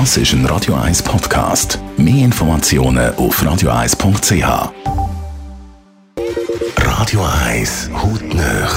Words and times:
Das 0.00 0.16
ist 0.16 0.32
ein 0.32 0.44
Radio 0.46 0.74
1 0.74 1.04
Podcast. 1.04 1.78
Mehr 1.96 2.24
Informationen 2.24 3.14
auf 3.14 3.40
radio1.ch. 3.40 4.72
Radio 6.78 7.22
1 7.22 7.90
Hautnöch. 7.94 8.72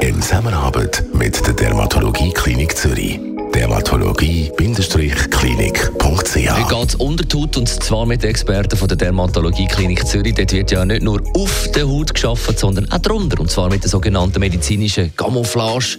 In 0.00 0.20
Zusammenarbeit 0.20 1.04
mit 1.14 1.46
der 1.46 1.54
Dermatologie 1.54 2.32
Klinik 2.32 2.76
Zürich. 2.76 3.20
Dermatologie-klinik.ch 3.54 6.02
Heute 6.02 6.74
geht 6.74 6.88
es 6.88 6.96
unter 6.96 7.24
die 7.24 7.36
Haut 7.36 7.56
und 7.56 7.68
zwar 7.68 8.04
mit 8.04 8.24
den 8.24 8.30
Experten 8.30 8.76
von 8.76 8.88
der 8.88 8.96
Dermatologie 8.96 9.68
Klinik 9.68 10.04
Zürich. 10.04 10.34
Dort 10.34 10.50
wird 10.50 10.72
ja 10.72 10.84
nicht 10.84 11.02
nur 11.02 11.22
auf 11.36 11.70
der 11.76 11.86
Haut 11.86 12.12
geschaffen, 12.12 12.56
sondern 12.56 12.90
auch 12.90 12.98
drunter. 12.98 13.38
Und 13.38 13.52
zwar 13.52 13.70
mit 13.70 13.84
der 13.84 13.90
sogenannten 13.90 14.40
medizinischen 14.40 15.14
Camouflage. 15.14 15.98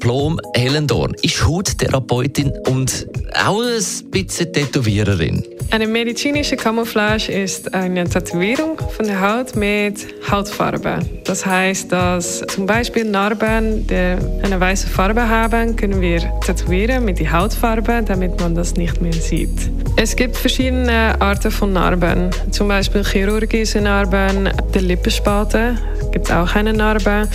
Plom 0.00 0.40
Hellendorn 0.54 1.14
ist 1.22 1.46
Hauttherapeutin 1.46 2.52
und 2.66 3.06
auch 3.34 3.62
ein 3.62 4.10
bisschen 4.10 4.52
Tätowiererin. 4.52 5.44
Eine 5.72 5.86
medizinische 5.86 6.56
Camouflage 6.56 7.30
ist 7.30 7.72
eine 7.72 8.04
Tätowierung 8.04 8.76
von 8.96 9.06
der 9.06 9.20
Haut 9.20 9.54
mit 9.54 10.08
Hautfarbe. 10.28 10.98
Das 11.24 11.46
heißt, 11.46 11.92
dass 11.92 12.40
zum 12.48 12.66
Beispiel 12.66 13.04
Narben, 13.04 13.86
die 13.86 14.16
eine 14.42 14.58
weiße 14.58 14.88
Farbe 14.88 15.28
haben, 15.28 15.76
können 15.76 16.00
wir 16.00 16.20
tätowieren 16.44 17.04
mit 17.04 17.20
der 17.20 17.32
Hautfarbe, 17.32 18.02
damit 18.04 18.40
man 18.40 18.56
das 18.56 18.74
nicht 18.74 19.00
mehr 19.00 19.12
sieht. 19.12 19.70
Es 19.96 20.16
gibt 20.16 20.36
verschiedene 20.36 21.20
Arten 21.20 21.52
von 21.52 21.72
Narben, 21.72 22.30
zum 22.50 22.66
Beispiel 22.66 23.04
chirurgische 23.04 23.80
Narben, 23.80 24.48
der 24.74 24.82
Lippenspalte 24.82 25.76
gibt 26.10 26.32
auch 26.32 26.54
eine 26.54 26.72
Narbe, 26.72 27.28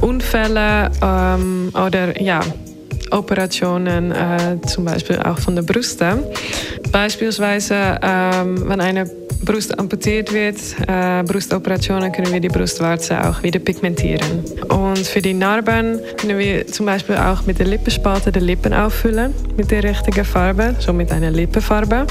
Unfälle 0.00 0.90
ähm, 1.02 1.70
oder 1.74 2.20
ja, 2.20 2.40
Operationen, 3.10 4.12
äh, 4.12 4.58
zum 4.66 4.84
Beispiel 4.84 5.18
auch 5.18 5.38
von 5.38 5.54
der 5.54 5.62
Brüste. 5.62 6.30
Beispielsweise, 6.92 7.98
ähm, 8.02 8.68
wenn 8.68 8.80
eine 8.80 9.06
Brust 9.44 9.76
amputiert 9.76 10.32
wird, 10.32 10.58
äh, 10.86 11.24
Brustoperationen, 11.24 12.12
können 12.12 12.32
wir 12.32 12.40
die 12.40 12.48
Brustwarze 12.48 13.28
auch 13.28 13.42
wieder 13.42 13.58
pigmentieren. 13.58 14.44
Und 14.68 14.98
für 14.98 15.20
die 15.20 15.34
Narben 15.34 15.98
können 16.16 16.38
wir 16.38 16.66
zum 16.68 16.86
Beispiel 16.86 17.16
auch 17.16 17.44
mit 17.46 17.58
der 17.58 17.66
Lippenspalte 17.66 18.30
die 18.30 18.38
Lippen 18.38 18.72
auffüllen 18.72 19.34
mit 19.56 19.70
der 19.70 19.82
richtigen 19.82 20.24
Farbe, 20.24 20.76
so 20.78 20.92
mit 20.92 21.10
einer 21.10 21.30
Lippenfarbe. 21.30 22.06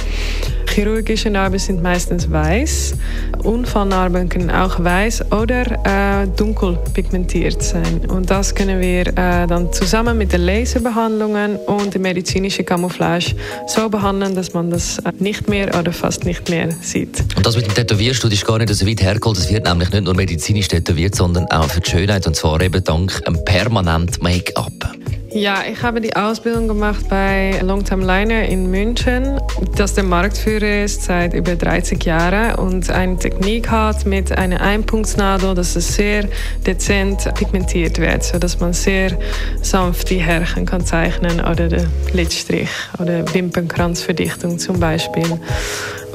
Chirurgische 0.74 1.30
Narben 1.30 1.60
sind 1.60 1.84
meistens 1.84 2.32
weiß. 2.32 2.96
Unfallnarben 3.44 4.30
können 4.30 4.50
auch 4.50 4.82
weiß 4.82 5.32
oder 5.32 5.64
äh, 5.86 6.28
dunkel 6.38 6.78
pigmentiert 6.94 7.62
sein. 7.62 8.02
Und 8.08 8.30
das 8.32 8.56
können 8.56 8.80
wir 8.80 9.08
äh, 9.08 9.48
dann 9.48 9.74
zusammen 9.74 10.18
mit 10.18 10.32
den 10.32 10.46
Laserbehandlungen 10.46 11.58
und 11.58 11.94
der 11.94 12.00
medizinischen 12.00 12.66
Camouflage 12.66 13.36
so 13.68 13.90
behandeln, 13.90 14.34
dass 14.34 14.54
man 14.54 14.71
das 14.72 15.00
nicht 15.20 15.50
mehr 15.50 15.78
oder 15.78 15.94
fast 15.94 16.26
nicht 16.26 16.50
mehr 16.50 16.70
sieht. 16.82 17.24
Und 17.36 17.46
das 17.46 17.56
mit 17.56 17.68
dem 17.68 17.74
Tätowierstudio 17.74 18.36
ist 18.36 18.46
gar 18.46 18.58
nicht 18.58 18.74
so 18.74 18.88
weit 18.88 19.02
hergeholt. 19.02 19.38
Es 19.38 19.50
wird 19.52 19.66
nämlich 19.66 19.92
nicht 19.92 20.04
nur 20.04 20.16
medizinisch 20.16 20.68
tätowiert, 20.68 21.16
sondern 21.16 21.46
auch 21.52 21.70
für 21.70 21.82
die 21.82 21.90
Schönheit 21.90 22.26
und 22.28 22.36
zwar 22.36 22.62
eben 22.62 22.84
dank 22.84 23.22
einem 23.26 23.44
permanent 23.46 24.22
Make-up. 24.24 25.01
Ja, 25.34 25.64
ich 25.72 25.82
habe 25.82 26.02
die 26.02 26.14
Ausbildung 26.14 26.68
gemacht 26.68 27.08
bei 27.08 27.58
Longtime 27.62 28.06
Liner 28.06 28.44
in 28.50 28.70
München, 28.70 29.40
das 29.78 29.94
der 29.94 30.04
Marktführer 30.04 30.84
ist 30.84 31.04
seit 31.04 31.34
über 31.34 31.56
30 31.56 32.04
Jahren 32.04 32.56
und 32.56 32.90
eine 32.90 33.18
Technik 33.18 33.72
hat 33.72 34.06
mit 34.06 34.38
einer 34.38 34.60
Einpunktsnadel, 34.60 35.56
dass 35.56 35.78
es 35.78 35.96
sehr 35.96 36.28
dezent 36.68 37.34
pigmentiert 37.36 37.98
wird, 37.98 38.24
sodass 38.24 38.60
man 38.60 38.74
sehr 38.74 39.18
sanft 39.62 40.10
die 40.10 40.20
Härchen 40.20 40.66
kann 40.66 40.86
zeichnen 40.86 41.40
oder 41.40 41.70
den 41.70 41.88
Lidstrich 42.12 42.70
oder 43.00 43.24
Wimpernkranzverdichtung 43.34 44.60
zum 44.60 44.82
Beispiel. 44.82 45.40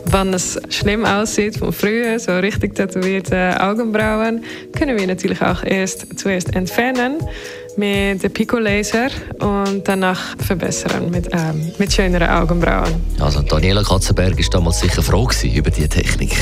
Wenn 0.08 0.34
es 0.34 0.60
schlimm 0.68 1.06
aussieht 1.06 1.56
von 1.56 1.72
früher, 1.72 2.18
so 2.18 2.36
richtig 2.38 2.74
tätowierte 2.74 3.60
Augenbrauen, 3.60 4.44
können 4.76 4.98
wir 4.98 5.06
natürlich 5.06 5.40
auch 5.40 5.64
erst 5.64 6.18
zuerst 6.18 6.54
entfernen 6.54 7.16
mit 7.76 8.22
dem 8.22 8.32
Pico-Laser 8.32 9.08
und 9.40 9.82
danach 9.86 10.36
verbessern 10.38 11.10
mit, 11.10 11.28
ähm, 11.32 11.72
mit 11.78 11.92
schöneren 11.92 12.28
Augenbrauen. 12.28 12.94
Also 13.20 13.42
Daniela 13.42 13.82
Katzenberg 13.82 14.38
ist 14.38 14.54
damals 14.54 14.78
sicher 14.80 15.02
froh 15.02 15.28
über 15.44 15.70
diese 15.70 15.88
Technik. 15.88 16.32